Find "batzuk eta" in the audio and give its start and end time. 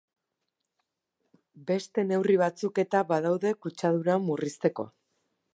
2.45-3.05